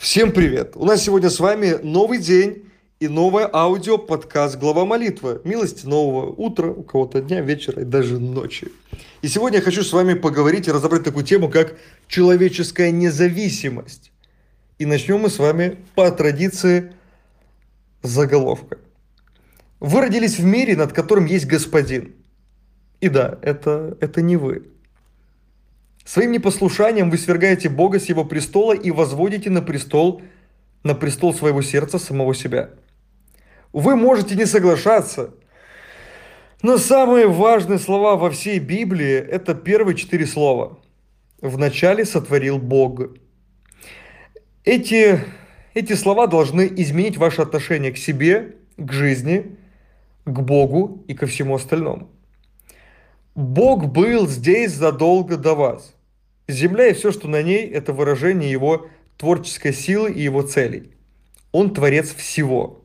[0.00, 0.76] Всем привет!
[0.76, 2.64] У нас сегодня с вами новый день
[3.00, 5.42] и новое аудио подкаст «Глава молитвы».
[5.44, 8.68] Милости нового утра, у кого-то дня, вечера и даже ночи.
[9.20, 11.76] И сегодня я хочу с вами поговорить и разобрать такую тему, как
[12.08, 14.10] человеческая независимость.
[14.78, 16.94] И начнем мы с вами по традиции
[18.02, 18.78] заголовка.
[19.80, 22.14] Вы родились в мире, над которым есть господин.
[23.02, 24.66] И да, это, это не вы.
[26.12, 30.22] Своим непослушанием вы свергаете Бога с его престола и возводите на престол,
[30.82, 32.70] на престол своего сердца самого себя.
[33.72, 35.34] Вы можете не соглашаться,
[36.62, 40.80] но самые важные слова во всей Библии– это первые четыре слова.
[41.40, 43.02] «Вначале сотворил Бог».
[44.64, 45.20] Эти,
[45.74, 49.56] эти слова должны изменить ваше отношение к себе, к жизни,
[50.24, 52.10] к Богу и ко всему остальному.
[53.36, 55.94] Бог был здесь задолго до вас.
[56.50, 60.90] Земля и все, что на ней, это выражение его творческой силы и его целей.
[61.52, 62.82] Он творец всего.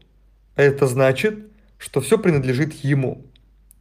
[0.55, 1.37] А это значит,
[1.77, 3.25] что все принадлежит ему.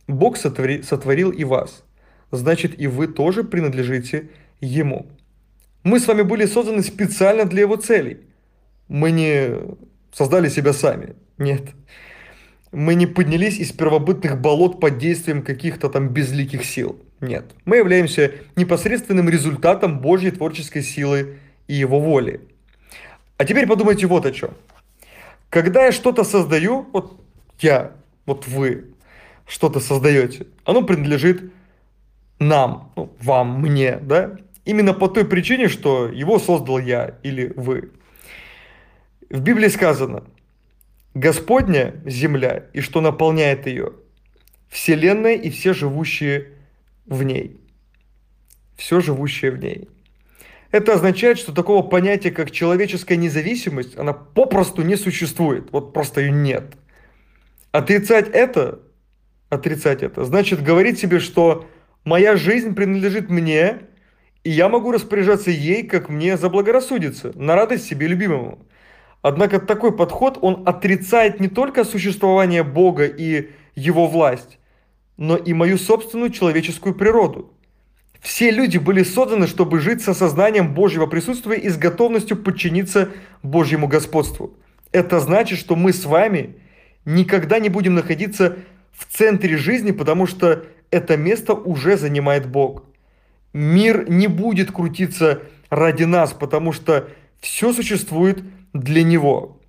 [0.07, 1.85] Бог сотвори, сотворил и вас.
[2.31, 4.29] Значит, и вы тоже принадлежите
[4.61, 5.07] ему.
[5.83, 8.21] Мы с вами были созданы специально для его целей.
[8.89, 9.51] Мы не
[10.13, 11.15] создали себя сами.
[11.39, 11.75] Нет
[12.75, 16.99] мы не поднялись из первобытных болот под действием каких-то там безликих сил.
[17.21, 17.45] Нет.
[17.65, 22.41] Мы являемся непосредственным результатом Божьей творческой силы и его воли.
[23.37, 24.51] А теперь подумайте вот о чем.
[25.51, 27.21] Когда я что-то создаю, вот
[27.61, 27.93] я,
[28.27, 28.95] вот вы
[29.47, 31.53] что-то создаете, оно принадлежит
[32.39, 34.37] нам, ну, вам, мне, да?
[34.65, 37.93] Именно по той причине, что его создал я или вы.
[39.31, 40.25] В Библии сказано,
[41.15, 43.93] Господня земля и что наполняет ее,
[44.69, 46.49] вселенная и все живущие
[47.07, 47.61] в ней.
[48.77, 49.89] Все живущее в ней.
[50.71, 55.71] Это означает, что такого понятия, как человеческая независимость, она попросту не существует.
[55.71, 56.75] Вот просто ее нет.
[57.71, 58.81] Отрицать это,
[59.51, 61.69] отрицать это, значит говорить себе, что
[62.05, 63.83] моя жизнь принадлежит мне,
[64.43, 68.67] и я могу распоряжаться ей, как мне заблагорассудится, на радость себе любимому.
[69.23, 74.59] Однако такой подход, он отрицает не только существование Бога и его власть,
[75.17, 77.53] но и мою собственную человеческую природу.
[78.21, 83.11] Все люди были созданы, чтобы жить с осознанием Божьего присутствия и с готовностью подчиниться
[83.43, 84.57] Божьему господству.
[84.93, 86.57] Это значит, что мы с вами
[87.05, 88.57] никогда не будем находиться
[88.93, 92.85] в центре жизни, потому что это место уже занимает Бог.
[93.53, 97.09] Мир не будет крутиться ради нас, потому что
[97.41, 98.43] все существует
[98.73, 99.61] для Него.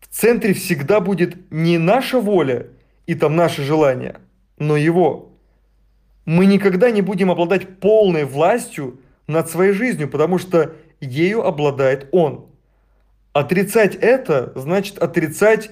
[0.00, 2.68] В центре всегда будет не наша воля
[3.06, 4.20] и там наши желания,
[4.58, 5.32] но Его.
[6.24, 12.46] Мы никогда не будем обладать полной властью над своей жизнью, потому что ею обладает Он.
[13.32, 15.70] Отрицать это значит отрицать,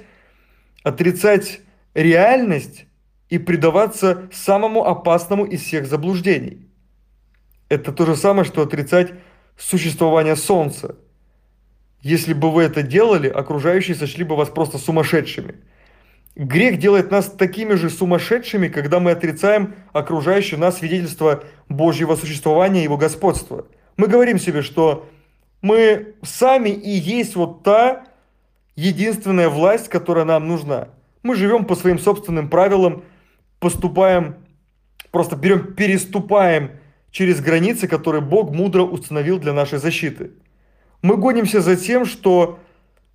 [0.82, 1.60] отрицать
[1.94, 2.87] реальность
[3.28, 6.69] и предаваться самому опасному из всех заблуждений.
[7.69, 9.12] Это то же самое, что отрицать
[9.56, 10.97] существование Солнца–
[12.03, 15.54] если бы вы это делали, окружающие сочли бы вас просто сумасшедшими.
[16.34, 22.84] Грех делает нас такими же сумасшедшими, когда мы отрицаем окружающее нас свидетельство Божьего существования и
[22.84, 23.66] Его господства.
[23.98, 25.09] Мы говорим себе, что
[25.60, 28.04] мы сами и есть вот та
[28.76, 30.88] единственная власть, которая нам нужна.
[31.22, 33.04] Мы живем по своим собственным правилам,
[33.60, 34.37] поступаем,
[35.10, 36.72] просто берем, переступаем
[37.10, 40.31] через границы, которые Бог мудро установил для нашей защиты.
[41.03, 42.59] Мы гонимся за тем, что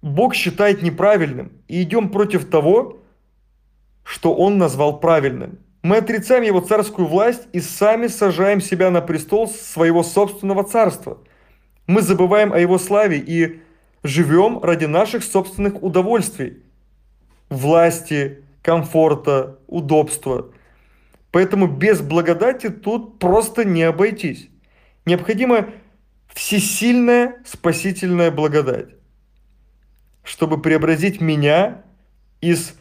[0.04, 3.00] Бог считает неправильным, и идем против того,
[4.08, 5.60] что Он назвал правильным.
[5.82, 11.18] Мы отрицаем Его царскую власть и сами сажаем себя на престол своего собственного царства.
[11.88, 13.62] Мы забываем о Его славе и
[14.04, 16.64] живем ради наших собственных удовольствий,
[17.50, 20.52] власти, комфорта, удобства.
[21.32, 24.48] Поэтому без благодати тут просто не обойтись.
[25.06, 25.68] Необходимо
[26.30, 28.88] всесильная спасительная благодать,
[30.24, 31.84] чтобы преобразить меня
[32.40, 32.74] из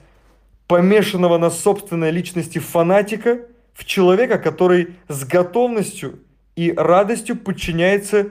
[0.66, 3.40] помешанного на собственной личности фанатика
[3.72, 6.20] в человека, который с готовностью
[6.56, 8.30] и радостью подчиняется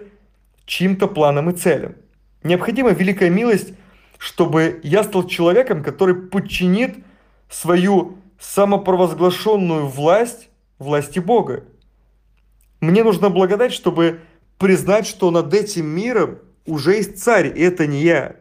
[0.66, 1.96] чьим-то планам и целям.
[2.44, 3.74] Необходима великая милость,
[4.18, 6.98] чтобы я стал человеком, который подчинит
[7.50, 11.64] свою самопровозглашенную власть власти Бога.
[12.82, 14.20] Мне нужна благодать, чтобы
[14.58, 18.36] признать, что над этим миром уже есть царь, и это не я.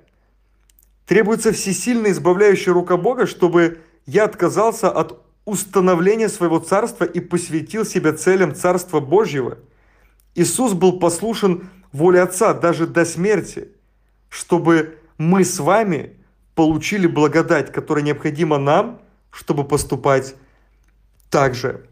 [1.06, 8.14] Требуется всесильная избавляющая рука Бога, чтобы я отказался от установления своего царства и посвятил себя
[8.14, 9.58] целям Царства Божьего.
[10.34, 13.68] Иисус был послушен воле Отца даже до смерти,
[14.30, 16.16] чтобы мы с вами
[16.54, 20.34] получили благодать, которая необходима нам, чтобы поступать
[21.30, 21.86] так же.